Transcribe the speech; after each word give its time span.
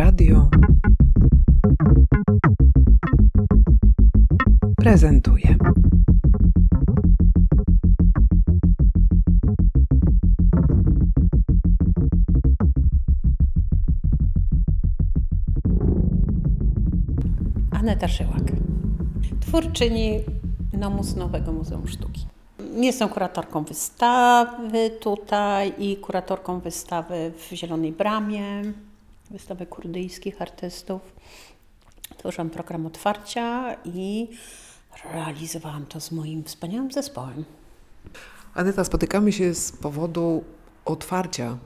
Radio 0.00 0.48
prezentuje. 4.76 5.56
Aneta 17.70 18.08
Szyłak, 18.08 18.32
twórczyni 19.40 20.20
Nomus 20.72 21.16
Nowego 21.16 21.52
Muzeum 21.52 21.88
Sztuki. 21.88 22.26
Jestem 22.76 23.08
kuratorką 23.08 23.64
wystawy 23.64 24.90
tutaj 25.00 25.72
i 25.78 25.96
kuratorką 25.96 26.60
wystawy 26.60 27.32
w 27.36 27.54
Zielonej 27.54 27.92
Bramie, 27.92 28.62
wystawy 29.30 29.66
kurdyjskich 29.66 30.42
artystów. 30.42 31.00
Tworzyłam 32.16 32.50
program 32.50 32.86
otwarcia 32.86 33.76
i 33.84 34.28
realizowałam 35.12 35.86
to 35.86 36.00
z 36.00 36.12
moim 36.12 36.44
wspaniałym 36.44 36.92
zespołem. 36.92 37.44
Aneta, 38.54 38.84
spotykamy 38.84 39.32
się 39.32 39.54
z 39.54 39.72
powodu 39.72 40.44
otwarcia 40.84 41.58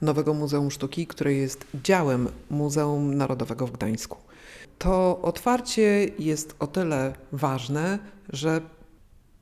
Nowego 0.00 0.34
Muzeum 0.34 0.70
Sztuki, 0.70 1.06
które 1.06 1.32
jest 1.32 1.66
działem 1.84 2.28
Muzeum 2.50 3.14
Narodowego 3.14 3.66
w 3.66 3.72
Gdańsku. 3.72 4.18
To 4.78 5.18
otwarcie 5.22 6.04
jest 6.18 6.56
o 6.58 6.66
tyle 6.66 7.14
ważne, 7.32 7.98
że 8.28 8.60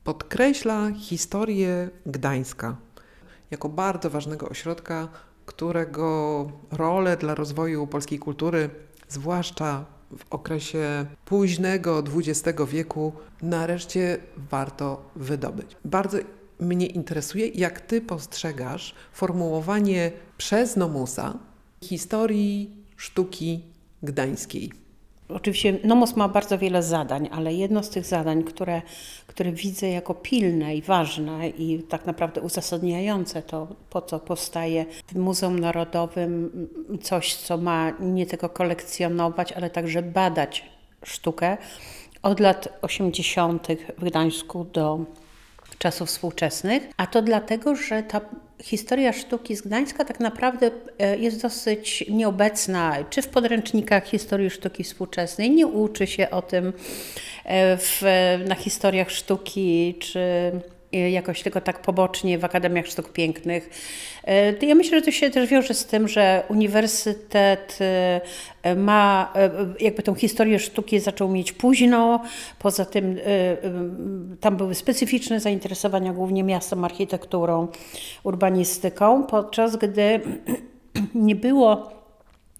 podkreśla 0.03 0.91
historię 0.91 1.89
Gdańska 2.05 2.75
jako 3.51 3.69
bardzo 3.69 4.09
ważnego 4.09 4.49
ośrodka, 4.49 5.07
którego 5.45 6.47
rolę 6.71 7.17
dla 7.17 7.35
rozwoju 7.35 7.87
polskiej 7.87 8.19
kultury, 8.19 8.69
zwłaszcza 9.07 9.85
w 10.17 10.25
okresie 10.29 11.05
późnego 11.25 12.03
XX 12.15 12.59
wieku, 12.67 13.13
nareszcie 13.41 14.17
warto 14.51 15.09
wydobyć. 15.15 15.77
Bardzo 15.85 16.17
mnie 16.59 16.85
interesuje, 16.85 17.47
jak 17.47 17.81
Ty 17.81 18.01
postrzegasz 18.01 18.95
formułowanie 19.13 20.11
przez 20.37 20.75
Nomusa 20.75 21.39
historii 21.83 22.85
sztuki 22.95 23.63
gdańskiej. 24.03 24.84
Oczywiście 25.29 25.79
Nomos 25.83 26.15
ma 26.15 26.29
bardzo 26.29 26.57
wiele 26.57 26.83
zadań, 26.83 27.29
ale 27.31 27.53
jedno 27.53 27.83
z 27.83 27.89
tych 27.89 28.05
zadań, 28.05 28.43
które, 28.43 28.81
które 29.27 29.51
widzę 29.51 29.89
jako 29.89 30.13
pilne 30.13 30.75
i 30.75 30.81
ważne 30.81 31.49
i 31.49 31.83
tak 31.83 32.05
naprawdę 32.05 32.41
uzasadniające 32.41 33.41
to, 33.41 33.67
po 33.89 34.01
co 34.01 34.19
powstaje 34.19 34.85
w 35.07 35.15
Muzeum 35.15 35.59
Narodowym 35.59 36.51
coś, 37.01 37.35
co 37.35 37.57
ma 37.57 37.91
nie 37.99 38.25
tylko 38.25 38.49
kolekcjonować, 38.49 39.51
ale 39.51 39.69
także 39.69 40.01
badać 40.01 40.65
sztukę 41.03 41.57
od 42.21 42.39
lat 42.39 42.79
80. 42.81 43.67
w 43.97 44.03
Gdańsku 44.03 44.65
do 44.73 44.99
czasów 45.77 46.09
współczesnych, 46.09 46.89
a 46.97 47.07
to 47.07 47.21
dlatego, 47.21 47.75
że 47.75 48.03
ta 48.03 48.21
historia 48.63 49.13
sztuki 49.13 49.55
z 49.55 49.61
Gdańska 49.61 50.05
tak 50.05 50.19
naprawdę 50.19 50.71
e, 50.99 51.17
jest 51.17 51.41
dosyć 51.41 52.05
nieobecna, 52.09 53.03
czy 53.09 53.21
w 53.21 53.27
podręcznikach 53.27 54.05
historii 54.07 54.49
sztuki 54.49 54.83
współczesnej, 54.83 55.51
nie 55.51 55.67
uczy 55.67 56.07
się 56.07 56.29
o 56.29 56.41
tym 56.41 56.73
e, 57.45 57.77
w, 57.77 58.01
na 58.47 58.55
historiach 58.55 59.11
sztuki, 59.11 59.95
czy 59.99 60.51
jakoś 60.95 61.41
tylko 61.43 61.61
tak 61.61 61.81
pobocznie 61.81 62.37
w 62.37 62.45
Akademiach 62.45 62.87
Sztuk 62.87 63.11
Pięknych. 63.11 63.69
Y, 64.61 64.65
ja 64.65 64.75
myślę, 64.75 64.99
że 64.99 65.05
to 65.05 65.11
się 65.11 65.29
też 65.29 65.49
wiąże 65.49 65.73
z 65.73 65.85
tym, 65.85 66.07
że 66.07 66.43
uniwersytet 66.49 67.77
y, 68.65 68.75
ma 68.75 69.33
jakby 69.79 70.03
tą 70.03 70.15
historię 70.15 70.59
sztuki 70.59 70.99
zaczął 70.99 71.29
mieć 71.29 71.51
późno. 71.51 72.21
Poza 72.59 72.85
tym 72.85 73.17
tam 74.39 74.57
były 74.57 74.75
specyficzne 74.75 75.39
zainteresowania 75.39 76.13
głównie 76.13 76.43
miastem, 76.43 76.83
architekturą, 76.83 77.67
urbanistyką, 78.23 79.23
podczas 79.23 79.75
gdy 79.75 80.19
nie 81.15 81.35
było 81.35 81.94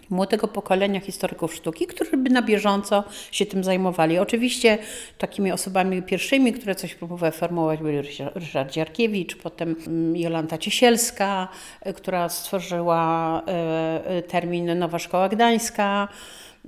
młodego 0.09 0.47
pokolenia 0.47 0.99
historyków 0.99 1.55
sztuki, 1.55 1.87
którzy 1.87 2.17
by 2.17 2.29
na 2.29 2.41
bieżąco 2.41 3.03
się 3.31 3.45
tym 3.45 3.63
zajmowali. 3.63 4.19
Oczywiście 4.19 4.77
takimi 5.17 5.51
osobami 5.51 6.03
pierwszymi, 6.03 6.53
które 6.53 6.75
coś 6.75 6.95
próbowały 6.95 7.31
formułować, 7.31 7.79
byli 7.79 8.01
Ryszard 8.35 8.71
Dziarkiewicz, 8.71 9.35
potem 9.35 9.75
mm, 9.87 10.15
Jolanta 10.15 10.57
Ciesielska, 10.57 11.47
e, 11.81 11.93
która 11.93 12.29
stworzyła 12.29 13.41
e, 13.47 14.05
e, 14.05 14.21
termin 14.21 14.79
Nowa 14.79 14.99
Szkoła 14.99 15.29
Gdańska, 15.29 16.07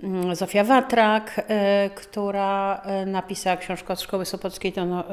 mm, 0.04 0.36
Zofia 0.36 0.64
Watrak, 0.64 1.48
która 1.96 2.82
napisała 3.06 3.58
książkę 3.58 3.94
od 3.94 4.02
Szkoły 4.02 4.26
Sopockiej 4.26 4.72
do, 4.72 4.86
no, 4.86 5.04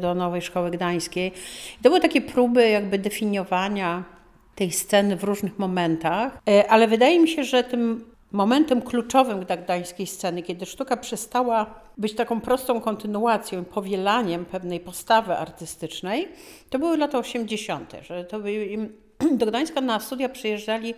do 0.00 0.14
Nowej 0.14 0.42
Szkoły 0.42 0.70
Gdańskiej. 0.70 1.32
to 1.82 1.88
były 1.88 2.00
takie 2.00 2.20
próby 2.20 2.68
jakby 2.68 2.98
definiowania 2.98 4.13
tej 4.54 4.72
sceny 4.72 5.16
w 5.16 5.24
różnych 5.24 5.58
momentach, 5.58 6.38
e, 6.48 6.70
ale 6.70 6.88
wydaje 6.88 7.20
mi 7.20 7.28
się, 7.28 7.44
że 7.44 7.64
tym 7.64 8.14
momentem 8.32 8.82
kluczowym 8.82 9.44
gdańskiej 9.64 10.06
sceny, 10.06 10.42
kiedy 10.42 10.66
sztuka 10.66 10.96
przestała 10.96 11.80
być 11.98 12.14
taką 12.14 12.40
prostą 12.40 12.80
kontynuacją, 12.80 13.64
powielaniem 13.64 14.44
pewnej 14.44 14.80
postawy 14.80 15.36
artystycznej, 15.36 16.28
to 16.70 16.78
były 16.78 16.96
lata 16.96 17.18
80., 17.18 17.92
że 18.02 18.24
to 18.24 18.40
do 19.40 19.46
Gdańska 19.46 19.80
na 19.80 20.00
studia 20.00 20.28
przyjeżdżali 20.28 20.94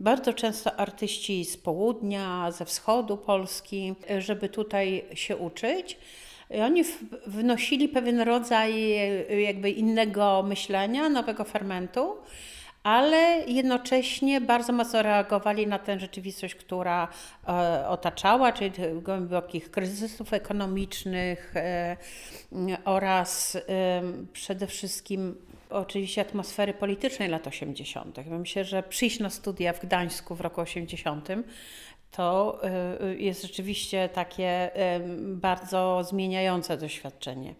bardzo 0.00 0.32
często 0.32 0.76
artyści 0.76 1.44
z 1.44 1.56
południa, 1.56 2.50
ze 2.50 2.64
wschodu 2.64 3.16
Polski, 3.16 3.94
e, 4.10 4.20
żeby 4.20 4.48
tutaj 4.48 5.04
się 5.14 5.36
uczyć. 5.36 5.98
I 6.50 6.60
oni 6.60 6.84
wnosili 7.26 7.88
pewien 7.88 8.20
rodzaj 8.20 8.92
e, 8.92 9.40
jakby 9.40 9.70
innego 9.70 10.44
myślenia, 10.48 11.08
nowego 11.08 11.44
fermentu 11.44 12.16
ale 12.82 13.44
jednocześnie 13.46 14.40
bardzo 14.40 14.72
mocno 14.72 15.02
reagowali 15.02 15.66
na 15.66 15.78
tę 15.78 16.00
rzeczywistość, 16.00 16.54
która 16.54 17.08
e, 17.48 17.88
otaczała, 17.88 18.52
czyli 18.52 18.72
głębokich 19.02 19.70
kryzysów 19.70 20.32
ekonomicznych 20.32 21.56
e, 21.56 21.96
oraz 22.84 23.56
e, 23.56 23.60
przede 24.32 24.66
wszystkim 24.66 25.34
oczywiście 25.70 26.20
atmosfery 26.20 26.74
politycznej 26.74 27.28
lat 27.28 27.46
80. 27.46 28.18
Myślę, 28.26 28.64
że 28.64 28.82
przyjść 28.82 29.20
na 29.20 29.30
studia 29.30 29.72
w 29.72 29.80
Gdańsku 29.80 30.34
w 30.34 30.40
roku 30.40 30.60
80 30.60 31.28
to 32.10 32.60
jest 33.18 33.42
rzeczywiście 33.42 34.08
takie 34.08 34.70
bardzo 35.18 36.04
zmieniające 36.04 36.76
doświadczenie. 36.76 37.54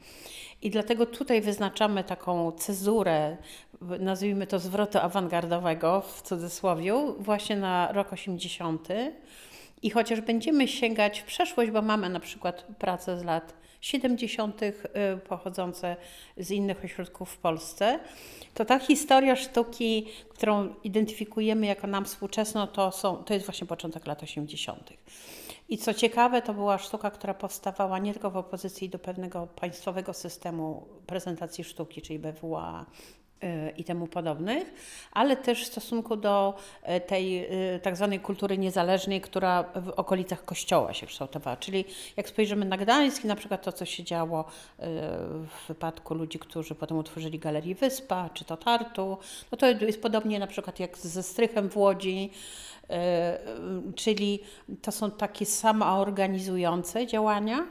I 0.62 0.70
dlatego 0.70 1.06
tutaj 1.06 1.40
wyznaczamy 1.40 2.04
taką 2.04 2.52
cezurę, 2.52 3.36
nazwijmy 3.80 4.46
to 4.46 4.58
zwrotu 4.58 4.98
awangardowego 4.98 6.00
w 6.00 6.22
cudzysłowie, 6.22 6.94
właśnie 7.18 7.56
na 7.56 7.92
rok 7.92 8.12
80. 8.12 8.88
I 9.82 9.90
chociaż 9.90 10.20
będziemy 10.20 10.68
sięgać 10.68 11.20
w 11.20 11.24
przeszłość, 11.24 11.70
bo 11.70 11.82
mamy 11.82 12.08
na 12.08 12.20
przykład 12.20 12.66
pracę 12.78 13.18
z 13.18 13.24
lat 13.24 13.54
70. 13.80 14.62
Y, 14.62 14.74
pochodzące 15.28 15.96
z 16.36 16.50
innych 16.50 16.84
ośrodków 16.84 17.30
w 17.30 17.36
Polsce, 17.36 18.00
to 18.54 18.64
ta 18.64 18.78
historia 18.78 19.36
sztuki, 19.36 20.06
którą 20.28 20.74
identyfikujemy 20.84 21.66
jako 21.66 21.86
nam 21.86 22.04
współczesną, 22.04 22.66
to, 22.66 22.92
są, 22.92 23.16
to 23.16 23.34
jest 23.34 23.46
właśnie 23.46 23.66
początek 23.66 24.06
lat 24.06 24.22
80. 24.22 24.92
I 25.68 25.78
co 25.78 25.94
ciekawe, 25.94 26.42
to 26.42 26.54
była 26.54 26.78
sztuka, 26.78 27.10
która 27.10 27.34
powstawała 27.34 27.98
nie 27.98 28.12
tylko 28.12 28.30
w 28.30 28.36
opozycji 28.36 28.88
do 28.88 28.98
pewnego 28.98 29.46
państwowego 29.46 30.14
systemu 30.14 30.88
prezentacji 31.06 31.64
sztuki, 31.64 32.02
czyli 32.02 32.18
BWA, 32.18 32.86
i 33.76 33.84
temu 33.84 34.06
podobnych, 34.06 34.72
ale 35.12 35.36
też 35.36 35.64
w 35.64 35.66
stosunku 35.66 36.16
do 36.16 36.54
e, 36.82 37.00
tej 37.00 37.44
e, 37.44 37.48
tak 37.82 37.96
zwanej 37.96 38.20
kultury 38.20 38.58
niezależnej, 38.58 39.20
która 39.20 39.64
w 39.74 39.88
okolicach 39.88 40.44
kościoła 40.44 40.94
się 40.94 41.06
kształtowała. 41.06 41.56
Czyli 41.56 41.84
jak 42.16 42.28
spojrzymy 42.28 42.64
na 42.64 42.76
Gdańsk, 42.76 43.24
na 43.24 43.36
przykład 43.36 43.62
to, 43.62 43.72
co 43.72 43.84
się 43.84 44.04
działo 44.04 44.40
e, 44.40 44.44
w 45.44 45.68
wypadku 45.68 46.14
ludzi, 46.14 46.38
którzy 46.38 46.74
potem 46.74 46.98
utworzyli 46.98 47.38
Galerię 47.38 47.74
Wyspa, 47.74 48.30
czy 48.34 48.44
to 48.44 48.56
Tartu, 48.56 49.18
no 49.52 49.58
to 49.58 49.66
jest 49.66 50.02
podobnie 50.02 50.38
na 50.38 50.46
przykład 50.46 50.80
jak 50.80 50.98
ze 50.98 51.22
Strychem 51.22 51.70
w 51.70 51.76
Łodzi, 51.76 52.30
czyli 53.94 54.40
to 54.82 54.92
są 54.92 55.10
takie 55.10 55.46
samoorganizujące 55.46 57.06
działania, 57.06 57.66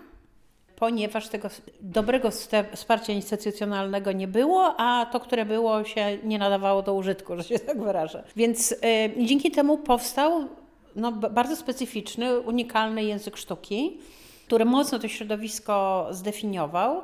ponieważ 0.79 1.27
tego 1.27 1.49
dobrego 1.81 2.29
wsparcia 2.73 3.13
instytucjonalnego 3.13 4.11
nie 4.11 4.27
było, 4.27 4.75
a 4.77 5.05
to, 5.05 5.19
które 5.19 5.45
było, 5.45 5.83
się 5.83 6.17
nie 6.23 6.39
nadawało 6.39 6.81
do 6.81 6.93
użytku, 6.93 7.37
że 7.37 7.43
się 7.43 7.59
tak 7.59 7.81
wyrażę. 7.81 8.23
Więc 8.35 8.71
y, 8.71 8.77
dzięki 9.25 9.51
temu 9.51 9.77
powstał 9.77 10.47
no, 10.95 11.11
bardzo 11.11 11.55
specyficzny, 11.55 12.39
unikalny 12.39 13.03
język 13.03 13.37
sztuki, 13.37 13.97
który 14.45 14.65
mocno 14.65 14.99
to 14.99 15.07
środowisko 15.07 16.07
zdefiniował 16.11 17.01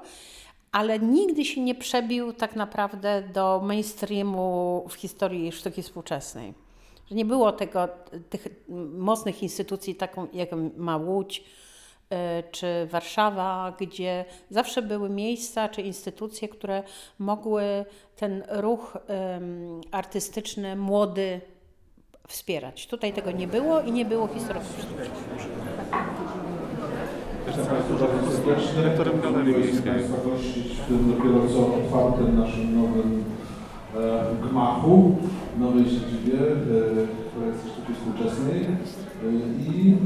ale 0.73 0.99
nigdy 0.99 1.45
się 1.45 1.61
nie 1.61 1.75
przebił 1.75 2.33
tak 2.33 2.55
naprawdę 2.55 3.21
do 3.33 3.61
mainstreamu 3.63 4.85
w 4.89 4.93
historii 4.93 5.51
sztuki 5.51 5.81
współczesnej. 5.81 6.53
Że 7.09 7.15
nie 7.15 7.25
było 7.25 7.51
tego, 7.51 7.87
tych 8.29 8.47
mocnych 8.97 9.43
instytucji, 9.43 9.95
taką 9.95 10.27
jak 10.33 10.49
ma 10.77 10.97
Łódź 10.97 11.43
czy 12.51 12.87
Warszawa, 12.91 13.73
gdzie 13.79 14.25
zawsze 14.49 14.81
były 14.81 15.09
miejsca 15.09 15.69
czy 15.69 15.81
instytucje, 15.81 16.49
które 16.49 16.83
mogły 17.19 17.85
ten 18.15 18.43
ruch 18.49 18.97
artystyczny, 19.91 20.75
młody 20.75 21.41
wspierać. 22.27 22.87
Tutaj 22.87 23.13
tego 23.13 23.31
nie 23.31 23.47
było 23.47 23.81
i 23.81 23.91
nie 23.91 24.05
było 24.05 24.27
historyków 24.27 24.77
sztuki. 24.79 25.09
Jestem. 27.47 27.65
Dyrektorem 28.75 29.21
Galerii 29.21 29.55
Miejskiej. 29.55 29.93
Gościć 30.25 30.67
w 30.67 30.87
tym 30.87 31.11
dopiero 31.11 31.47
co 31.47 31.75
otwartym 31.75 32.39
naszym 32.39 32.81
nowym 32.81 33.23
e, 33.95 34.49
gmachu, 34.49 35.15
nowej 35.59 35.83
siedzibie 35.85 36.39
e, 36.39 37.35
kolekcji 37.35 37.71
sztuki 37.71 37.93
współczesnej 37.93 38.61
e, 38.61 38.67
i 39.75 39.97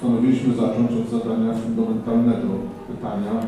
postanowiliśmy 0.00 0.54
zacząć 0.54 0.90
od 0.92 1.10
zadania 1.10 1.54
fundamentalnego 1.54 2.48
pytania, 2.88 3.46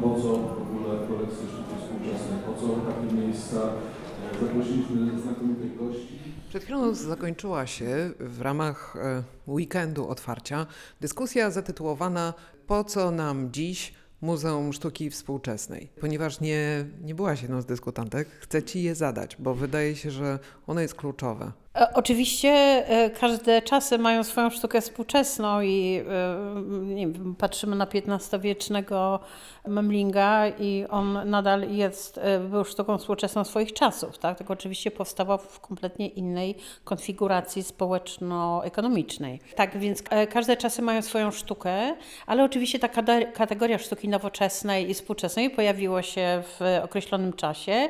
po 0.00 0.14
co 0.14 0.28
w 0.28 0.62
ogóle 0.62 1.06
kolekcje 1.08 1.46
sztuki 1.48 1.74
współczesnej, 1.80 2.38
po 2.46 2.60
co 2.60 2.66
takie 2.68 3.14
miejsca. 3.14 3.56
E, 3.56 4.40
Zaprosiliśmy 4.40 5.20
znakomitych 5.20 5.78
gości. 5.78 6.18
Przed 6.48 6.62
chwilą 6.62 6.94
zakończyła 6.94 7.66
się 7.66 8.10
w 8.20 8.40
ramach 8.40 8.96
e, 8.96 9.22
weekendu 9.48 10.08
otwarcia 10.08 10.66
dyskusja 11.00 11.50
zatytułowana 11.50 12.34
Po 12.66 12.84
co 12.84 13.10
nam 13.10 13.52
dziś 13.52 13.94
Muzeum 14.20 14.72
Sztuki 14.72 15.10
Współczesnej? 15.10 15.88
Ponieważ 16.00 16.40
nie, 16.40 16.84
nie 17.02 17.14
byłaś 17.14 17.42
jedną 17.42 17.62
z 17.62 17.66
dyskutantek, 17.66 18.28
chcę 18.40 18.62
Ci 18.62 18.82
je 18.82 18.94
zadać, 18.94 19.36
bo 19.38 19.54
wydaje 19.54 19.96
się, 19.96 20.10
że 20.10 20.38
ono 20.66 20.80
jest 20.80 20.94
kluczowe. 20.94 21.52
E, 21.78 21.94
Oczywiście 21.94 22.48
e, 22.88 23.10
każde 23.10 23.62
czasy 23.62 23.98
mają 23.98 24.24
swoją 24.24 24.50
sztukę 24.50 24.80
współczesną 24.80 25.60
i 25.60 26.02
e, 26.08 26.94
wiem, 26.96 27.34
patrzymy 27.38 27.76
na 27.76 27.86
XV-wiecznego 27.86 29.20
Memlinga 29.66 30.48
i 30.48 30.84
on 30.90 31.30
nadal 31.30 31.70
jest, 31.70 32.20
był 32.50 32.64
sztuką 32.64 32.98
współczesną 32.98 33.44
swoich 33.44 33.72
czasów, 33.72 34.18
tak? 34.18 34.38
tylko 34.38 34.52
oczywiście 34.52 34.90
powstawał 34.90 35.38
w 35.38 35.60
kompletnie 35.60 36.08
innej 36.08 36.54
konfiguracji 36.84 37.62
społeczno-ekonomicznej. 37.62 39.40
Tak 39.56 39.78
więc 39.78 40.02
każde 40.30 40.56
czasy 40.56 40.82
mają 40.82 41.02
swoją 41.02 41.30
sztukę, 41.30 41.94
ale 42.26 42.44
oczywiście 42.44 42.78
ta 42.78 42.88
kategoria 43.32 43.78
sztuki 43.78 44.08
nowoczesnej 44.08 44.90
i 44.90 44.94
współczesnej 44.94 45.50
pojawiła 45.50 46.02
się 46.02 46.42
w 46.42 46.60
określonym 46.84 47.32
czasie, 47.32 47.88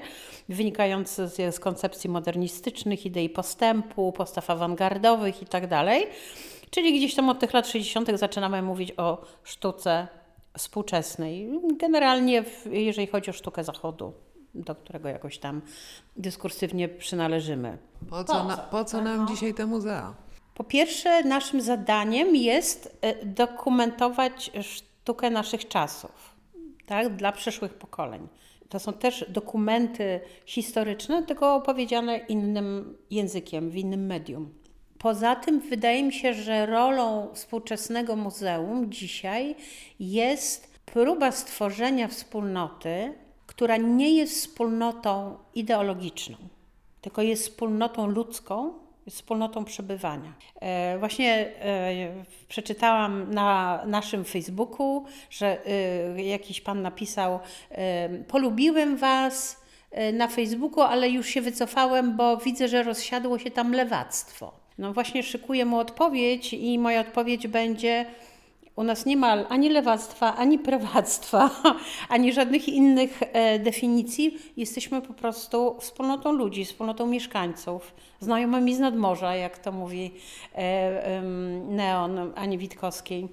wynikając 0.48 1.14
z, 1.14 1.54
z 1.54 1.60
koncepcji 1.60 2.10
modernistycznych, 2.10 3.06
idei 3.06 3.28
postępu, 3.28 3.77
postaw 4.16 4.50
awangardowych 4.50 5.40
itd. 5.40 5.84
Czyli 6.70 6.98
gdzieś 6.98 7.14
tam 7.14 7.28
od 7.28 7.38
tych 7.38 7.52
lat 7.52 7.68
60. 7.68 8.08
zaczynamy 8.14 8.62
mówić 8.62 8.92
o 8.96 9.24
sztuce 9.44 10.08
współczesnej. 10.58 11.50
Generalnie, 11.76 12.44
jeżeli 12.70 13.06
chodzi 13.06 13.30
o 13.30 13.32
sztukę 13.32 13.64
zachodu, 13.64 14.12
do 14.54 14.74
którego 14.74 15.08
jakoś 15.08 15.38
tam 15.38 15.62
dyskursywnie 16.16 16.88
przynależymy. 16.88 17.78
Po 18.10 18.24
co, 18.24 18.44
na, 18.44 18.56
po 18.56 18.84
co 18.84 19.02
nam 19.02 19.28
dzisiaj 19.28 19.54
te 19.54 19.66
muzea? 19.66 20.14
Po 20.54 20.64
pierwsze, 20.64 21.24
naszym 21.24 21.60
zadaniem 21.60 22.36
jest 22.36 22.98
e, 23.00 23.26
dokumentować 23.26 24.50
sztukę 24.62 25.30
naszych 25.30 25.68
czasów, 25.68 26.27
tak, 26.88 27.16
dla 27.16 27.32
przyszłych 27.32 27.74
pokoleń. 27.74 28.28
To 28.68 28.78
są 28.78 28.92
też 28.92 29.24
dokumenty 29.28 30.20
historyczne, 30.46 31.22
tylko 31.22 31.54
opowiedziane 31.54 32.18
innym 32.18 32.96
językiem, 33.10 33.70
w 33.70 33.76
innym 33.76 34.06
medium. 34.06 34.54
Poza 34.98 35.36
tym 35.36 35.60
wydaje 35.60 36.02
mi 36.02 36.12
się, 36.12 36.34
że 36.34 36.66
rolą 36.66 37.28
współczesnego 37.34 38.16
muzeum 38.16 38.92
dzisiaj 38.92 39.54
jest 40.00 40.78
próba 40.84 41.32
stworzenia 41.32 42.08
wspólnoty, 42.08 43.14
która 43.46 43.76
nie 43.76 44.10
jest 44.16 44.32
wspólnotą 44.32 45.36
ideologiczną, 45.54 46.36
tylko 47.00 47.22
jest 47.22 47.42
wspólnotą 47.42 48.06
ludzką, 48.06 48.72
wspólnotą 49.10 49.64
przebywania. 49.64 50.32
E, 50.60 50.98
Właśnie 50.98 51.34
e, 51.34 52.24
przeczytałam 52.48 53.34
na 53.34 53.80
naszym 53.86 54.24
Facebooku, 54.24 55.04
że 55.30 55.58
e, 56.16 56.22
jakiś 56.22 56.60
pan 56.60 56.82
napisał: 56.82 57.40
Polubiłem 58.28 58.96
Was 58.96 59.60
na 60.12 60.28
Facebooku, 60.28 60.80
ale 60.80 61.08
już 61.08 61.26
się 61.26 61.40
wycofałem, 61.40 62.16
bo 62.16 62.36
widzę, 62.36 62.68
że 62.68 62.82
rozsiadło 62.82 63.38
się 63.38 63.50
tam 63.50 63.72
lewactwo. 63.72 64.52
No 64.78 64.92
właśnie 64.92 65.22
szykuję 65.22 65.64
mu 65.64 65.78
odpowiedź 65.78 66.52
i 66.52 66.78
moja 66.78 67.00
odpowiedź 67.00 67.46
będzie. 67.46 68.06
U 68.78 68.82
nas 68.84 69.06
nie 69.06 69.16
ma 69.16 69.48
ani 69.48 69.68
lewactwa, 69.68 70.36
ani 70.36 70.58
prawactwa, 70.58 71.50
ani 72.08 72.32
żadnych 72.32 72.68
innych 72.68 73.20
e, 73.22 73.58
definicji. 73.58 74.38
Jesteśmy 74.56 75.02
po 75.02 75.14
prostu 75.14 75.76
wspólnotą 75.80 76.32
ludzi, 76.32 76.64
wspólnotą 76.64 77.06
mieszkańców, 77.06 77.94
znajomymi 78.20 78.74
z 78.74 78.78
nadmorza, 78.78 79.34
jak 79.34 79.58
to 79.58 79.72
mówi 79.72 80.10
e, 80.54 81.22
Neon 81.68 82.32
Ani 82.36 82.58
Witkowskiej. 82.58 83.28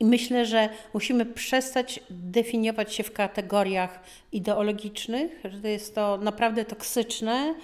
I 0.00 0.04
myślę, 0.04 0.46
że 0.46 0.68
musimy 0.94 1.26
przestać 1.26 2.00
definiować 2.10 2.94
się 2.94 3.02
w 3.02 3.12
kategoriach 3.12 4.00
ideologicznych, 4.32 5.40
że 5.44 5.60
to 5.60 5.68
jest 5.68 5.94
to 5.94 6.18
naprawdę 6.18 6.64
toksyczne 6.64 7.54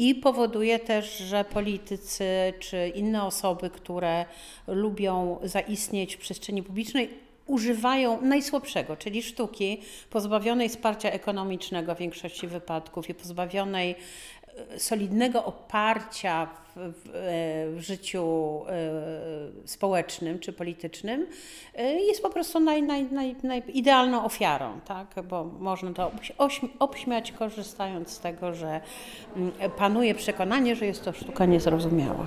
i 0.00 0.14
powoduje 0.14 0.78
też, 0.78 1.18
że 1.18 1.44
politycy 1.44 2.24
czy 2.58 2.92
inne 2.94 3.24
osoby, 3.24 3.70
które 3.70 4.24
lubią 4.66 5.38
zaistnieć 5.42 6.16
w 6.16 6.18
przestrzeni 6.18 6.62
publicznej, 6.62 7.10
używają 7.46 8.20
najsłabszego, 8.20 8.96
czyli 8.96 9.22
sztuki 9.22 9.80
pozbawionej 10.10 10.68
wsparcia 10.68 11.10
ekonomicznego 11.10 11.94
w 11.94 11.98
większości 11.98 12.46
wypadków 12.46 13.08
i 13.08 13.14
pozbawionej 13.14 13.94
solidnego 14.78 15.44
oparcia 15.44 16.46
w, 16.46 16.92
w, 16.92 17.08
e, 17.08 17.12
w 17.70 17.80
życiu 17.80 18.24
e, 18.68 19.68
społecznym 19.68 20.38
czy 20.38 20.52
politycznym, 20.52 21.26
e, 21.74 21.94
jest 21.94 22.22
po 22.22 22.30
prostu 22.30 22.60
naj, 22.60 22.82
naj, 22.82 23.04
naj, 23.12 23.36
naj, 23.42 23.62
idealną 23.68 24.24
ofiarą, 24.24 24.80
tak? 24.84 25.14
bo 25.28 25.44
można 25.44 25.92
to 25.92 26.10
obśmiać, 26.78 27.32
korzystając 27.32 28.10
z 28.10 28.20
tego, 28.20 28.54
że 28.54 28.80
mm, 29.36 29.52
panuje 29.76 30.14
przekonanie, 30.14 30.76
że 30.76 30.86
jest 30.86 31.04
to 31.04 31.12
sztuka 31.12 31.46
niezrozumiała. 31.46 32.26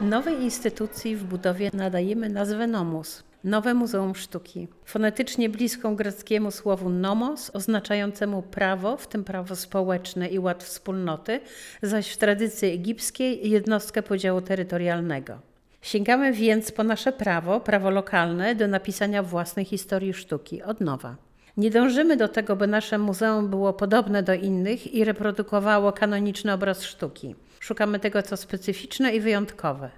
Nowej 0.00 0.42
instytucji 0.42 1.16
w 1.16 1.24
budowie 1.24 1.70
nadajemy 1.74 2.28
nazwę 2.28 2.66
Nomus. 2.66 3.22
Nowe 3.44 3.74
Muzeum 3.74 4.14
Sztuki. 4.14 4.68
Fonetycznie 4.84 5.48
bliską 5.48 5.96
greckiemu 5.96 6.50
słowu 6.50 6.90
nomos, 6.90 7.50
oznaczającemu 7.54 8.42
prawo, 8.42 8.96
w 8.96 9.06
tym 9.06 9.24
prawo 9.24 9.56
społeczne 9.56 10.28
i 10.28 10.38
ład 10.38 10.64
wspólnoty, 10.64 11.40
zaś 11.82 12.10
w 12.10 12.16
tradycji 12.16 12.68
egipskiej 12.68 13.50
jednostkę 13.50 14.02
podziału 14.02 14.40
terytorialnego. 14.40 15.38
Sięgamy 15.82 16.32
więc 16.32 16.72
po 16.72 16.84
nasze 16.84 17.12
prawo, 17.12 17.60
prawo 17.60 17.90
lokalne, 17.90 18.54
do 18.54 18.68
napisania 18.68 19.22
własnej 19.22 19.64
historii 19.64 20.14
sztuki 20.14 20.62
od 20.62 20.80
nowa. 20.80 21.16
Nie 21.56 21.70
dążymy 21.70 22.16
do 22.16 22.28
tego, 22.28 22.56
by 22.56 22.66
nasze 22.66 22.98
muzeum 22.98 23.48
było 23.50 23.72
podobne 23.72 24.22
do 24.22 24.34
innych 24.34 24.94
i 24.94 25.04
reprodukowało 25.04 25.92
kanoniczny 25.92 26.52
obraz 26.52 26.82
sztuki. 26.82 27.34
Szukamy 27.66 28.00
tego, 28.00 28.22
co 28.22 28.36
specyficzne 28.36 29.16
i 29.16 29.20
wyjątkowe, 29.20 29.90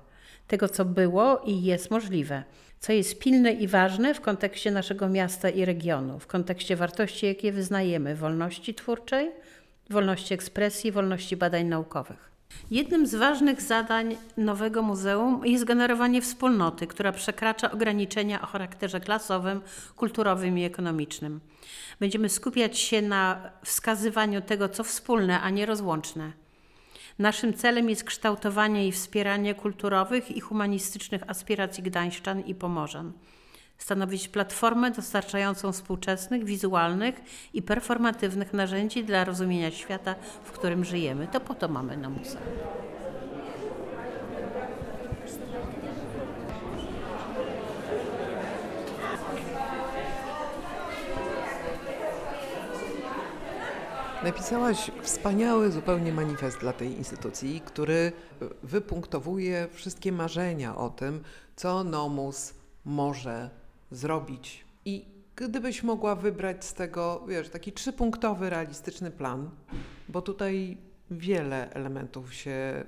tego, 0.46 0.68
co 0.68 0.84
było 0.84 1.42
i 1.46 1.62
jest 1.62 1.90
możliwe, 1.90 2.42
co 2.80 2.92
jest 2.92 3.18
pilne 3.18 3.52
i 3.52 3.68
ważne 3.68 4.14
w 4.14 4.20
kontekście 4.20 4.70
naszego 4.70 5.08
miasta 5.08 5.48
i 5.48 5.64
regionu, 5.64 6.18
w 6.18 6.26
kontekście 6.26 6.76
wartości, 6.76 7.26
jakie 7.26 7.52
wyznajemy 7.52 8.16
wolności 8.16 8.74
twórczej, 8.74 9.30
wolności 9.90 10.34
ekspresji, 10.34 10.92
wolności 10.92 11.36
badań 11.36 11.66
naukowych. 11.66 12.30
Jednym 12.70 13.06
z 13.06 13.14
ważnych 13.14 13.62
zadań 13.62 14.16
nowego 14.36 14.82
muzeum 14.82 15.46
jest 15.46 15.64
generowanie 15.64 16.22
wspólnoty, 16.22 16.86
która 16.86 17.12
przekracza 17.12 17.70
ograniczenia 17.70 18.42
o 18.42 18.46
charakterze 18.46 19.00
klasowym, 19.00 19.60
kulturowym 19.96 20.58
i 20.58 20.64
ekonomicznym. 20.64 21.40
Będziemy 22.00 22.28
skupiać 22.28 22.78
się 22.78 23.02
na 23.02 23.50
wskazywaniu 23.64 24.40
tego, 24.42 24.68
co 24.68 24.84
wspólne, 24.84 25.40
a 25.40 25.50
nie 25.50 25.66
rozłączne. 25.66 26.47
Naszym 27.18 27.54
celem 27.54 27.90
jest 27.90 28.04
kształtowanie 28.04 28.88
i 28.88 28.92
wspieranie 28.92 29.54
kulturowych 29.54 30.30
i 30.30 30.40
humanistycznych 30.40 31.30
aspiracji 31.30 31.82
Gdańszczan 31.82 32.40
i 32.40 32.54
Pomorzan. 32.54 33.12
Stanowić 33.78 34.28
platformę 34.28 34.90
dostarczającą 34.90 35.72
współczesnych, 35.72 36.44
wizualnych 36.44 37.14
i 37.54 37.62
performatywnych 37.62 38.52
narzędzi 38.52 39.04
dla 39.04 39.24
rozumienia 39.24 39.70
świata, 39.70 40.14
w 40.44 40.52
którym 40.52 40.84
żyjemy. 40.84 41.28
To 41.32 41.40
po 41.40 41.54
to 41.54 41.68
mamy 41.68 41.96
na 41.96 42.08
muzeum. 42.08 42.42
Napisałaś 54.24 54.90
wspaniały 55.02 55.72
zupełnie 55.72 56.12
manifest 56.12 56.58
dla 56.58 56.72
tej 56.72 56.92
instytucji, 56.92 57.60
który 57.60 58.12
wypunktowuje 58.62 59.68
wszystkie 59.72 60.12
marzenia 60.12 60.76
o 60.76 60.90
tym, 60.90 61.22
co 61.56 61.84
Nomus 61.84 62.54
może 62.84 63.50
zrobić. 63.90 64.64
I 64.84 65.04
gdybyś 65.36 65.82
mogła 65.82 66.14
wybrać 66.14 66.64
z 66.64 66.74
tego, 66.74 67.24
wiesz, 67.28 67.48
taki 67.48 67.72
trzypunktowy, 67.72 68.50
realistyczny 68.50 69.10
plan, 69.10 69.50
bo 70.08 70.22
tutaj 70.22 70.76
wiele 71.10 71.70
elementów 71.70 72.34
się 72.34 72.84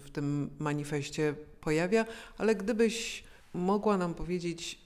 w 0.00 0.10
tym 0.12 0.50
manifestie 0.58 1.34
pojawia, 1.60 2.04
ale 2.38 2.54
gdybyś 2.54 3.24
mogła 3.54 3.96
nam 3.96 4.14
powiedzieć 4.14 4.78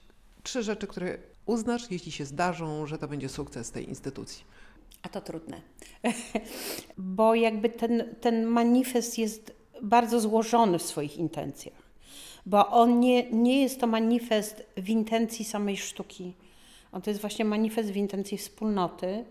trzy 0.43 0.63
rzeczy, 0.63 0.87
które 0.87 1.17
uznasz, 1.45 1.91
jeśli 1.91 2.11
się 2.11 2.25
zdarzą, 2.25 2.85
że 2.85 2.97
to 2.97 3.07
będzie 3.07 3.29
sukces 3.29 3.71
tej 3.71 3.89
instytucji. 3.89 4.56
A 5.01 5.09
to 5.09 5.21
trudne, 5.21 5.61
bo 6.97 7.35
jakby 7.35 7.69
ten, 7.69 8.15
ten 8.21 8.45
manifest 8.45 9.17
jest 9.17 9.55
bardzo 9.81 10.19
złożony 10.19 10.79
w 10.79 10.83
swoich 10.83 11.17
intencjach, 11.17 11.83
bo 12.45 12.67
on 12.67 12.99
nie, 12.99 13.31
nie 13.31 13.61
jest 13.61 13.79
to 13.79 13.87
manifest 13.87 14.63
w 14.77 14.89
intencji 14.89 15.45
samej 15.45 15.77
sztuki. 15.77 16.33
On 16.91 17.01
to 17.01 17.09
jest 17.09 17.21
właśnie 17.21 17.45
manifest 17.45 17.91
w 17.91 17.95
intencji 17.95 18.37
wspólnoty 18.37 19.25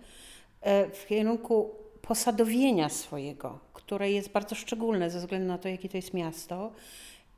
e, 0.60 0.90
w 0.90 1.06
kierunku 1.06 1.70
posadowienia 2.02 2.88
swojego, 2.88 3.58
które 3.72 4.10
jest 4.10 4.28
bardzo 4.28 4.54
szczególne 4.54 5.10
ze 5.10 5.18
względu 5.18 5.48
na 5.48 5.58
to, 5.58 5.68
jakie 5.68 5.88
to 5.88 5.96
jest 5.96 6.14
miasto 6.14 6.72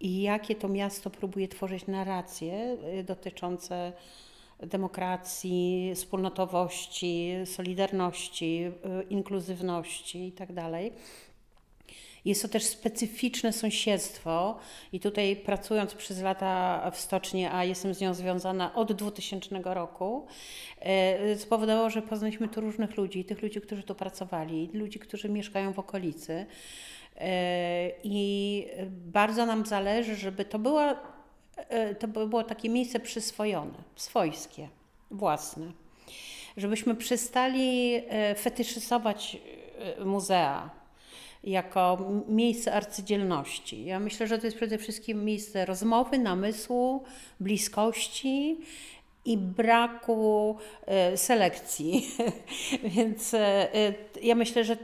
i 0.00 0.22
jakie 0.22 0.54
to 0.54 0.68
miasto 0.68 1.10
próbuje 1.10 1.48
tworzyć 1.48 1.86
narracje 1.86 2.76
e, 2.82 3.04
dotyczące 3.04 3.92
demokracji, 4.60 5.92
wspólnotowości, 5.94 7.32
solidarności, 7.44 8.64
y, 9.00 9.02
inkluzywności 9.10 10.24
itd. 10.24 10.54
Tak 10.54 10.92
jest 12.24 12.42
to 12.42 12.48
też 12.48 12.64
specyficzne 12.64 13.52
sąsiedztwo 13.52 14.58
i 14.92 15.00
tutaj 15.00 15.36
pracując 15.36 15.94
przez 15.94 16.22
lata 16.22 16.90
w 16.90 17.00
stoczni, 17.00 17.46
a 17.46 17.64
jestem 17.64 17.94
z 17.94 18.00
nią 18.00 18.14
związana 18.14 18.74
od 18.74 18.92
2000 18.92 19.74
roku, 19.74 20.26
y, 21.32 21.38
spowodowało, 21.38 21.90
że 21.90 22.02
poznaliśmy 22.02 22.48
tu 22.48 22.60
różnych 22.60 22.96
ludzi, 22.96 23.24
tych 23.24 23.42
ludzi, 23.42 23.60
którzy 23.60 23.82
tu 23.82 23.94
pracowali, 23.94 24.70
ludzi, 24.72 24.98
którzy 24.98 25.28
mieszkają 25.28 25.72
w 25.72 25.78
okolicy. 25.78 26.32
Y, 26.32 27.24
I 28.04 28.66
bardzo 28.90 29.46
nam 29.46 29.66
zależy, 29.66 30.16
żeby 30.16 30.44
to 30.44 30.58
była 30.58 31.17
to 31.98 32.08
by 32.08 32.26
było 32.26 32.44
takie 32.44 32.68
miejsce 32.68 33.00
przyswojone, 33.00 33.74
swojskie, 33.96 34.68
własne. 35.10 35.72
Żebyśmy 36.56 36.94
przestali 36.94 37.94
e, 38.08 38.34
fetyszyzować 38.34 39.36
e, 39.98 40.04
muzea 40.04 40.70
jako 41.44 41.98
miejsce 42.28 42.72
arcydzielności. 42.72 43.84
Ja 43.84 44.00
myślę, 44.00 44.26
że 44.26 44.38
to 44.38 44.46
jest 44.46 44.56
przede 44.56 44.78
wszystkim 44.78 45.24
miejsce 45.24 45.64
rozmowy, 45.64 46.18
namysłu, 46.18 47.04
bliskości 47.40 48.56
i 49.24 49.36
braku 49.36 50.56
selekcji. 51.16 52.06
Więc 52.96 53.32
ja 54.22 54.34
myślę, 54.34 54.64
że 54.64 54.76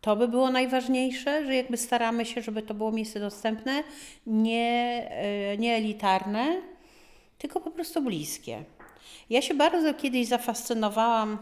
to 0.00 0.16
by 0.16 0.28
było 0.28 0.50
najważniejsze, 0.50 1.46
że 1.46 1.54
jakby 1.54 1.76
staramy 1.76 2.26
się, 2.26 2.42
żeby 2.42 2.62
to 2.62 2.74
było 2.74 2.92
miejsce 2.92 3.20
dostępne, 3.20 3.82
nie, 4.26 5.08
e, 5.10 5.56
nie 5.56 5.74
elitarne, 5.74 6.62
tylko 7.38 7.60
po 7.60 7.70
prostu 7.70 8.02
bliskie. 8.02 8.64
Ja 9.30 9.42
się 9.42 9.54
bardzo 9.54 9.94
kiedyś 9.94 10.26
zafascynowałam 10.26 11.38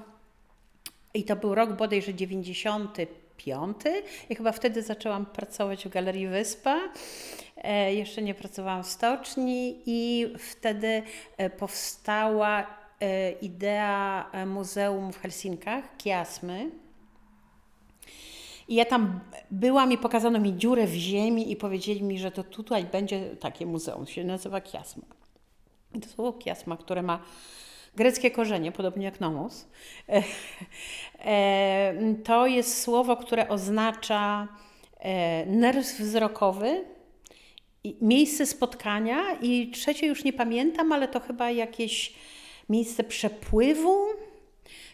i 1.15 1.25
to 1.25 1.37
był 1.37 1.55
rok 1.55 1.73
bodajże 1.73 2.15
95. 2.15 3.77
I 4.31 4.35
chyba 4.35 4.53
wtedy 4.53 4.83
zaczęłam 4.83 5.27
pracować 5.27 5.85
w 5.85 5.89
Galerii 5.89 6.29
Wyspa. 6.29 6.81
E, 7.57 7.95
jeszcze 7.95 8.23
nie 8.23 8.35
pracowałam 8.35 8.85
w 8.85 8.87
stoczni 8.87 9.83
i 9.87 10.27
wtedy 10.39 11.03
e, 11.37 11.51
powstała 11.51 12.79
idea 13.43 14.31
muzeum 14.47 15.13
w 15.13 15.19
Helsinkach, 15.19 15.97
Kiasmy 15.97 16.71
i 18.69 18.75
ja 18.75 18.85
tam 18.85 19.21
byłam 19.51 19.93
i 19.93 19.99
pokazano 19.99 20.41
mi 20.41 20.57
dziurę 20.57 20.87
w 20.87 20.95
ziemi 20.95 21.53
i 21.53 21.57
powiedzieli 21.57 22.03
mi, 22.03 22.19
że 22.19 22.31
to 22.31 22.45
tutaj 22.45 22.85
będzie 22.85 23.37
takie 23.37 23.67
muzeum, 23.67 24.07
się 24.07 24.25
nazywa 24.25 24.61
Kiasma. 24.61 25.05
I 25.95 26.01
to 26.01 26.09
słowo 26.09 26.33
Kiasma, 26.33 26.77
które 26.77 27.03
ma 27.03 27.21
greckie 27.97 28.31
korzenie, 28.31 28.73
podobnie 28.73 29.05
jak 29.05 29.21
nomos, 29.21 29.69
e, 31.19 31.95
to 32.25 32.47
jest 32.47 32.83
słowo, 32.83 33.17
które 33.17 33.49
oznacza 33.49 34.49
e, 34.99 35.47
nerw 35.47 35.87
wzrokowy, 35.87 36.85
miejsce 38.01 38.47
spotkania. 38.47 39.35
I 39.43 39.71
trzecie 39.71 40.07
już 40.07 40.25
nie 40.25 40.33
pamiętam, 40.33 40.93
ale 40.93 41.09
to 41.09 41.21
chyba 41.21 41.51
jakieś 41.51 42.15
miejsce 42.69 43.05
przepływu, 43.05 44.07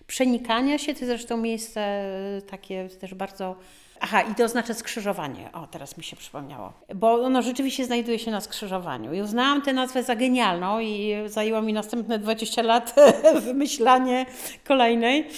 przenikania 0.06 0.78
się, 0.78 0.94
to 0.94 1.06
zresztą 1.06 1.36
miejsce 1.36 1.80
e, 1.80 2.42
takie 2.42 2.88
też 2.88 3.14
bardzo 3.14 3.56
Aha, 4.00 4.22
i 4.22 4.34
to 4.34 4.44
oznacza 4.44 4.74
skrzyżowanie. 4.74 5.52
O, 5.52 5.66
teraz 5.66 5.96
mi 5.96 6.04
się 6.04 6.16
przypomniało. 6.16 6.72
Bo 6.94 7.14
ono 7.14 7.42
rzeczywiście 7.42 7.84
znajduje 7.84 8.18
się 8.18 8.30
na 8.30 8.40
skrzyżowaniu. 8.40 9.14
I 9.14 9.20
uznałam 9.20 9.62
tę 9.62 9.72
nazwę 9.72 10.02
za 10.02 10.16
genialną 10.16 10.80
i 10.80 11.14
zajęło 11.26 11.62
mi 11.62 11.72
następne 11.72 12.18
20 12.18 12.62
lat 12.62 12.94
wymyślanie 13.46 14.26
kolejnej, 14.64 15.28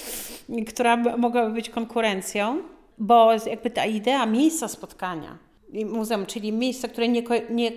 która 0.69 0.97
mogłaby 0.97 1.55
być 1.55 1.71
konkurencją. 1.71 2.63
Bo 2.99 3.33
jakby 3.33 3.71
ta 3.71 3.85
idea 3.85 4.27
miejsca 4.27 4.69
spotkania, 4.69 5.39
muzeum, 5.85 6.27
czyli 6.27 6.53
miejsce, 6.53 6.89
które 6.89 7.09
nie, 7.09 7.23
nie, 7.51 7.73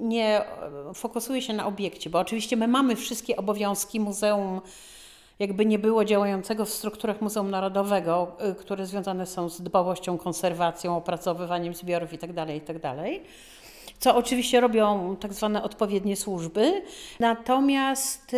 nie 0.00 0.42
fokusuje 0.94 1.42
się 1.42 1.52
na 1.52 1.66
obiekcie, 1.66 2.10
bo 2.10 2.18
oczywiście 2.18 2.56
my 2.56 2.68
mamy 2.68 2.96
wszystkie 2.96 3.36
obowiązki 3.36 4.00
muzeum 4.00 4.60
jakby 5.40 5.66
nie 5.66 5.78
było 5.78 6.04
działającego 6.04 6.64
w 6.64 6.70
strukturach 6.70 7.20
Muzeum 7.20 7.50
Narodowego, 7.50 8.36
y, 8.50 8.54
które 8.54 8.86
związane 8.86 9.26
są 9.26 9.48
z 9.48 9.60
dbałością, 9.60 10.18
konserwacją, 10.18 10.96
opracowywaniem 10.96 11.74
zbiorów 11.74 12.12
itd., 12.12 12.34
tak 12.34 12.54
itd., 12.54 12.80
tak 12.80 12.96
co 13.98 14.16
oczywiście 14.16 14.60
robią 14.60 15.16
tak 15.16 15.32
zwane 15.32 15.62
odpowiednie 15.62 16.16
służby. 16.16 16.82
Natomiast 17.20 18.34
y, 18.34 18.36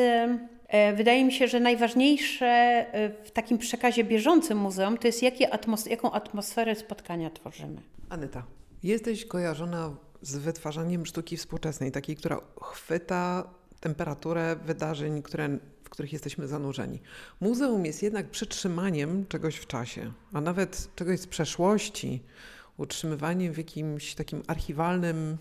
e, 0.68 0.92
wydaje 0.92 1.25
mi 1.25 1.32
się, 1.32 1.49
że 1.49 1.61
najważniejsze 1.61 2.87
y, 2.94 3.25
w 3.25 3.30
takim 3.30 3.59
przekazie 3.59 4.04
bieżącym 4.04 4.59
muzeum 4.59 4.99
to 4.99 5.06
jest 5.06 5.23
jakie 5.23 5.54
atmos 5.54 5.87
jaką 5.87 6.12
atmosferę 6.12 6.75
spotkania 6.75 7.30
tworzymy. 7.30 7.82
Anyta, 8.09 8.42
jesteś 8.82 9.25
kojarzona 9.25 9.90
z 10.23 10.37
wytwarzaniem 10.37 11.06
sztuki 11.06 11.37
współczesnej, 11.37 11.92
takiej, 11.92 12.16
która 12.16 12.40
chwyta 12.62 13.44
temperaturę 13.80 14.56
wydarzeń, 14.56 15.23
które 15.23 15.59
których 15.92 16.12
jesteśmy 16.12 16.49
zanurzeni. 16.49 17.00
Muzeum 17.40 17.87
jest 17.87 18.02
jednak 18.02 18.30
przytrzymaniem 18.30 19.26
czegoś 19.26 19.56
w 19.56 19.66
czasie, 19.66 20.12
a 20.32 20.40
nawet 20.40 20.88
czegoś 20.96 21.20
z 21.20 21.26
przeszłości, 21.26 22.22
utrzymywaniem 22.76 23.52
w 23.52 23.58
jakimś 23.58 24.14
takim 24.14 24.42
archiwalnym 24.46 25.37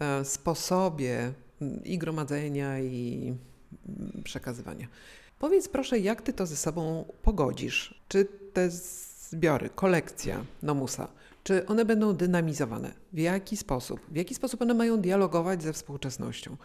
e, 0.00 0.24
sposobie 0.24 1.32
mm, 1.60 1.84
i 1.84 1.98
gromadzenia, 1.98 2.80
i 2.80 3.34
mm, 3.88 4.22
przekazywania. 4.24 4.86
Powiedz 5.38 5.68
proszę, 5.68 5.98
jak 5.98 6.22
ty 6.22 6.32
to 6.32 6.46
ze 6.46 6.56
sobą 6.56 7.04
pogodzisz? 7.22 8.00
Czy 8.08 8.24
te 8.52 8.70
zbiory, 8.70 9.70
kolekcja 9.70 10.44
Nomusa, 10.62 11.08
czy 11.44 11.66
one 11.66 11.84
będą 11.84 12.12
dynamizowane? 12.12 12.94
W 13.12 13.18
jaki 13.18 13.56
sposób? 13.56 14.00
W 14.08 14.16
jaki 14.16 14.34
sposób 14.34 14.62
one 14.62 14.74
mają 14.74 15.00
dialogować 15.00 15.62
ze 15.62 15.72
współczesnością? 15.72 16.56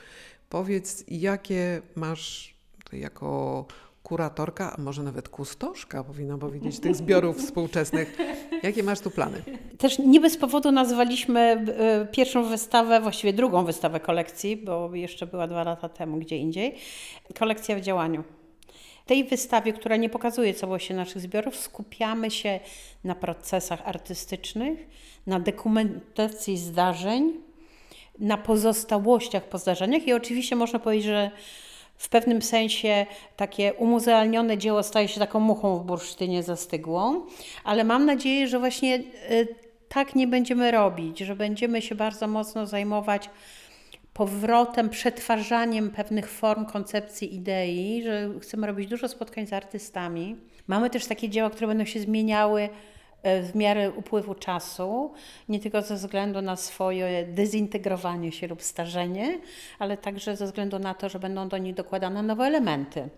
Powiedz, 0.49 1.03
jakie 1.07 1.81
masz 1.95 2.56
jako 2.93 3.65
kuratorka, 4.03 4.75
a 4.77 4.81
może 4.81 5.03
nawet 5.03 5.29
kustoszka, 5.29 6.03
powinna 6.03 6.37
powiedzieć, 6.37 6.79
tych 6.79 6.95
zbiorów 6.95 7.37
współczesnych. 7.37 8.17
Jakie 8.63 8.83
masz 8.83 8.99
tu 8.99 9.11
plany? 9.11 9.41
Też 9.77 9.99
nie 9.99 10.19
bez 10.19 10.37
powodu 10.37 10.71
nazwaliśmy 10.71 11.39
e, 11.39 12.07
pierwszą 12.11 12.43
wystawę, 12.43 13.01
właściwie 13.01 13.33
drugą 13.33 13.65
wystawę 13.65 13.99
kolekcji, 13.99 14.57
bo 14.57 14.95
jeszcze 14.95 15.27
była 15.27 15.47
dwa 15.47 15.63
lata 15.63 15.89
temu 15.89 16.17
gdzie 16.17 16.37
indziej, 16.37 16.75
kolekcja 17.39 17.75
w 17.75 17.81
działaniu. 17.81 18.23
W 19.05 19.07
tej 19.07 19.23
wystawie, 19.23 19.73
która 19.73 19.95
nie 19.95 20.09
pokazuje 20.09 20.53
całości 20.53 20.93
naszych 20.93 21.21
zbiorów, 21.21 21.55
skupiamy 21.55 22.31
się 22.31 22.59
na 23.03 23.15
procesach 23.15 23.81
artystycznych, 23.85 24.79
na 25.27 25.39
dokumentacji 25.39 26.57
zdarzeń, 26.57 27.33
na 28.19 28.37
pozostałościach 28.37 29.43
po 29.43 29.57
zdarzeniach 29.57 30.07
i 30.07 30.13
oczywiście 30.13 30.55
można 30.55 30.79
powiedzieć, 30.79 31.05
że 31.05 31.31
w 31.97 32.09
pewnym 32.09 32.41
sensie 32.41 33.05
takie 33.35 33.73
umuzealnione 33.73 34.57
dzieło 34.57 34.83
staje 34.83 35.07
się 35.07 35.19
taką 35.19 35.39
muchą 35.39 35.77
w 35.79 35.83
bursztynie 35.83 36.43
zastygłą, 36.43 37.25
ale 37.63 37.83
mam 37.83 38.05
nadzieję, 38.05 38.47
że 38.47 38.59
właśnie 38.59 38.95
y, 39.31 39.47
tak 39.89 40.15
nie 40.15 40.27
będziemy 40.27 40.71
robić, 40.71 41.19
że 41.19 41.35
będziemy 41.35 41.81
się 41.81 41.95
bardzo 41.95 42.27
mocno 42.27 42.65
zajmować 42.65 43.29
powrotem, 44.13 44.89
przetwarzaniem 44.89 45.91
pewnych 45.91 46.29
form, 46.29 46.65
koncepcji, 46.65 47.35
idei, 47.35 48.03
że 48.03 48.29
chcemy 48.41 48.67
robić 48.67 48.89
dużo 48.89 49.07
spotkań 49.07 49.47
z 49.47 49.53
artystami, 49.53 50.35
Mamy 50.67 50.89
też 50.89 51.05
takie 51.05 51.29
dzieła, 51.29 51.49
które 51.49 51.67
będą 51.67 51.85
się 51.85 51.99
zmieniały 51.99 52.61
e, 52.61 52.69
w 53.23 53.51
miarę 53.55 53.91
upływu 53.91 54.35
czasu, 54.35 55.13
nie 55.49 55.59
tylko 55.59 55.81
ze 55.81 55.95
względu 55.95 56.41
na 56.41 56.55
swoje 56.55 57.25
dezintegrowanie 57.25 58.31
się 58.31 58.47
lub 58.47 58.63
starzenie, 58.63 59.39
ale 59.79 59.97
także 59.97 60.35
ze 60.35 60.45
względu 60.45 60.79
na 60.79 60.93
to, 60.93 61.09
że 61.09 61.19
będą 61.19 61.49
do 61.49 61.57
nich 61.57 61.75
dokładane 61.75 62.23
nowe 62.23 62.43
elementy. 62.43 63.09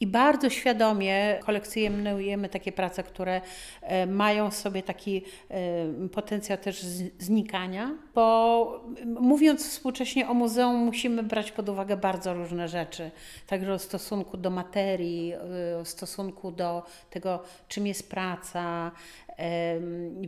I 0.00 0.06
bardzo 0.06 0.50
świadomie 0.50 1.38
kolekcjonujemy 1.46 2.48
takie 2.48 2.72
prace, 2.72 3.02
które 3.02 3.40
e, 3.82 4.06
mają 4.06 4.50
w 4.50 4.54
sobie 4.54 4.82
taki 4.82 5.24
e, 5.50 6.08
potencjał 6.08 6.58
też 6.58 6.80
znikania, 7.18 7.94
bo 8.14 8.84
mówiąc 9.06 9.68
współcześnie 9.68 10.28
o 10.28 10.34
muzeum, 10.34 10.76
musimy 10.76 11.22
brać 11.22 11.52
pod 11.52 11.68
uwagę 11.68 11.96
bardzo 11.96 12.34
różne 12.34 12.68
rzeczy. 12.68 13.10
Także 13.46 13.72
o 13.72 13.78
stosunku 13.78 14.36
do 14.36 14.50
materii, 14.50 15.32
e, 15.32 15.78
o 15.78 15.84
stosunku 15.84 16.52
do 16.52 16.82
tego, 17.10 17.42
czym 17.68 17.86
jest 17.86 18.10
praca, 18.10 18.92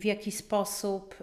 w 0.00 0.04
jaki 0.04 0.32
sposób 0.32 1.14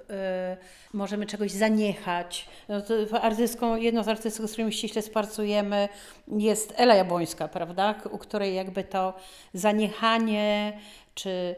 możemy 0.94 1.26
czegoś 1.26 1.52
zaniechać. 1.52 2.50
No 2.70 2.82
artystką, 3.22 3.76
jedną 3.76 4.04
z 4.04 4.08
artystek, 4.08 4.48
z 4.48 4.52
którymi 4.52 4.74
ściśle 4.74 5.02
współpracujemy, 5.02 5.90
jest 6.28 6.74
Ela 6.78 6.96
Jabłońska, 6.96 7.48
prawda? 7.48 7.96
U 8.12 8.18
której 8.38 8.56
jakby 8.56 8.84
to 8.84 9.14
zaniechanie 9.54 10.80
czy 11.16 11.56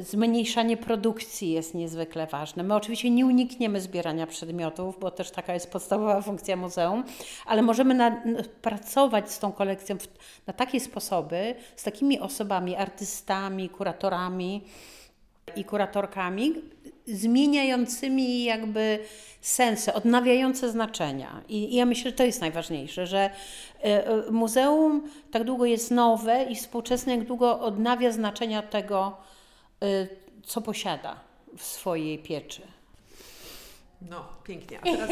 zmniejszanie 0.00 0.76
produkcji 0.76 1.52
jest 1.52 1.74
niezwykle 1.74 2.26
ważne. 2.26 2.62
My 2.62 2.74
oczywiście 2.74 3.10
nie 3.10 3.26
unikniemy 3.26 3.80
zbierania 3.80 4.26
przedmiotów, 4.26 5.00
bo 5.00 5.10
też 5.10 5.30
taka 5.30 5.54
jest 5.54 5.70
podstawowa 5.70 6.20
funkcja 6.22 6.56
muzeum, 6.56 7.04
ale 7.46 7.62
możemy 7.62 7.94
na, 7.94 8.22
pracować 8.62 9.32
z 9.32 9.38
tą 9.38 9.52
kolekcją 9.52 9.98
w, 9.98 10.08
na 10.46 10.52
takie 10.52 10.80
sposoby, 10.80 11.54
z 11.76 11.82
takimi 11.82 12.20
osobami, 12.20 12.76
artystami, 12.76 13.68
kuratorami 13.68 14.64
i 15.56 15.64
kuratorkami, 15.64 16.54
zmieniającymi 17.06 18.44
jakby 18.44 18.98
sensy, 19.40 19.92
odnawiające 19.92 20.70
znaczenia. 20.70 21.42
I, 21.48 21.72
I 21.72 21.76
ja 21.76 21.86
myślę, 21.86 22.10
że 22.10 22.16
to 22.16 22.24
jest 22.24 22.40
najważniejsze, 22.40 23.06
że 23.06 23.18
e, 23.20 24.06
e, 24.06 24.30
muzeum 24.30 25.08
tak 25.30 25.44
długo 25.44 25.64
jest 25.64 25.90
nowe 25.90 26.44
i 26.44 26.56
współczesne, 26.56 27.16
jak 27.16 27.26
długo 27.26 27.60
odnawia 27.60 28.12
znaczenia 28.12 28.62
tego, 28.62 29.16
e, 29.82 30.06
co 30.46 30.60
posiada 30.60 31.20
w 31.56 31.62
swojej 31.62 32.18
pieczy. 32.18 32.62
No, 34.10 34.24
pięknie. 34.44 34.78
A 34.80 34.82
teraz 34.82 35.10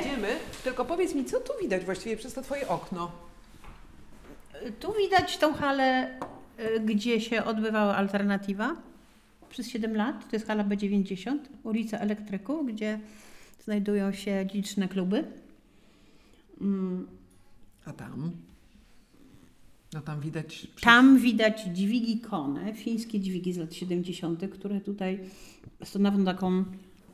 idziemy. 0.00 0.28
Tylko 0.64 0.84
powiedz 0.84 1.14
mi, 1.14 1.24
co 1.24 1.40
tu 1.40 1.52
widać 1.60 1.84
właściwie 1.84 2.16
przez 2.16 2.34
to 2.34 2.42
twoje 2.42 2.68
okno? 2.68 3.10
Tu 4.80 4.92
widać 4.92 5.38
tą 5.38 5.54
halę, 5.54 6.18
gdzie 6.80 7.20
się 7.20 7.44
odbywała 7.44 7.96
alternatywa 7.96 8.76
przez 9.48 9.68
7 9.68 9.96
lat. 9.96 10.30
To 10.30 10.36
jest 10.36 10.46
hala 10.46 10.64
B90, 10.64 11.38
ulica 11.62 11.98
Elektryków, 11.98 12.66
gdzie 12.66 13.00
znajdują 13.64 14.12
się 14.12 14.46
liczne 14.54 14.88
kluby. 14.88 15.24
A 17.84 17.92
tam? 17.92 18.30
No 19.94 20.00
tam 20.00 20.20
widać... 20.20 20.46
przez- 20.46 20.84
Tam 20.84 21.18
widać 21.18 21.62
dźwigi 21.62 22.20
Kone, 22.20 22.74
fińskie 22.74 23.20
dźwigi 23.20 23.52
z 23.52 23.56
lat 23.56 23.74
70., 23.74 24.50
które 24.50 24.80
tutaj 24.80 25.20
stanowią 25.84 26.24
taką 26.24 26.64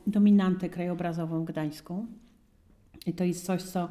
dominantę 0.07 0.69
krajobrazową 0.69 1.45
gdańską. 1.45 2.07
I 3.05 3.13
to 3.13 3.23
jest 3.23 3.45
coś, 3.45 3.63
co 3.63 3.89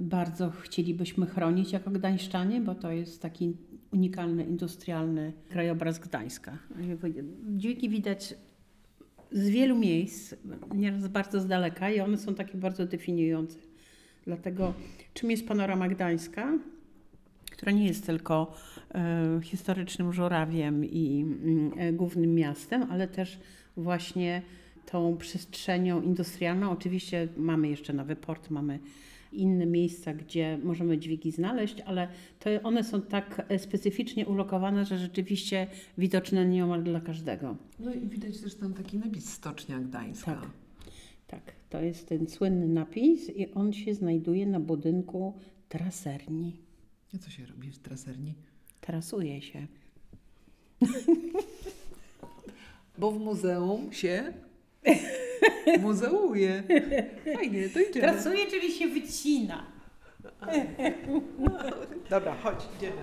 bardzo 0.00 0.50
chcielibyśmy 0.50 1.26
chronić 1.26 1.72
jako 1.72 1.90
gdańszczanie, 1.90 2.60
bo 2.60 2.74
to 2.74 2.90
jest 2.90 3.22
taki 3.22 3.56
unikalny, 3.94 4.44
industrialny 4.44 5.32
krajobraz 5.48 5.98
Gdańska. 5.98 6.58
Dźwigi 7.56 7.88
widać 7.88 8.34
z 9.32 9.48
wielu 9.48 9.76
miejsc, 9.76 10.34
nieraz 10.74 11.08
bardzo 11.08 11.40
z 11.40 11.46
daleka 11.46 11.90
i 11.90 12.00
one 12.00 12.18
są 12.18 12.34
takie 12.34 12.58
bardzo 12.58 12.86
definiujące. 12.86 13.58
Dlatego 14.24 14.74
czym 15.14 15.30
jest 15.30 15.48
panorama 15.48 15.88
Gdańska? 15.88 16.58
która 17.64 17.72
nie 17.72 17.86
jest 17.86 18.06
tylko 18.06 18.54
e, 18.94 19.40
historycznym 19.42 20.12
żurawiem 20.12 20.84
i 20.84 21.20
mm, 21.22 21.72
e, 21.76 21.92
głównym 21.92 22.34
miastem, 22.34 22.86
ale 22.90 23.08
też 23.08 23.38
właśnie 23.76 24.42
tą 24.86 25.16
przestrzenią 25.16 26.02
industrialną. 26.02 26.70
Oczywiście 26.70 27.28
mamy 27.36 27.68
jeszcze 27.68 27.92
nowy 27.92 28.16
port, 28.16 28.50
mamy 28.50 28.78
inne 29.42 29.66
miejsca, 29.66 30.14
gdzie 30.14 30.58
możemy 30.62 30.98
dźwigi 30.98 31.30
znaleźć, 31.30 31.80
ale 31.80 32.08
to 32.38 32.50
one 32.62 32.84
są 32.84 33.02
tak 33.02 33.46
specyficznie 33.58 34.26
ulokowane, 34.26 34.84
że 34.84 34.98
rzeczywiście 34.98 35.66
widoczne 35.98 36.46
nieomal 36.46 36.82
dla 36.82 37.00
każdego. 37.00 37.56
No 37.80 37.94
i 37.94 38.00
widać 38.00 38.40
też 38.40 38.54
tam 38.54 38.74
taki 38.74 38.98
napis 38.98 39.32
Stocznia 39.32 39.78
Gdańska. 39.78 40.34
Tak. 40.34 40.50
Tak, 41.26 41.52
to 41.70 41.80
jest 41.80 42.08
ten 42.08 42.28
słynny 42.28 42.68
napis 42.68 43.30
i 43.36 43.52
on 43.52 43.72
się 43.72 43.94
znajduje 43.94 44.46
na 44.46 44.60
budynku 44.60 45.34
traserni. 45.68 46.56
A 47.14 47.18
co 47.18 47.30
się 47.30 47.46
robi 47.46 47.70
w 47.70 47.78
traserni? 47.78 48.34
Trasuje 48.80 49.42
się. 49.42 49.66
Bo 52.98 53.10
w 53.10 53.18
muzeum 53.18 53.92
się 53.92 54.32
muzeuje. 55.80 56.62
Fajnie, 57.34 57.68
to 57.68 57.80
idziemy. 57.80 58.12
Trasuje, 58.12 58.46
czyli 58.46 58.72
się 58.72 58.88
wycina. 58.88 59.66
Dobra, 62.10 62.36
chodź, 62.42 62.58
idziemy. 62.78 62.96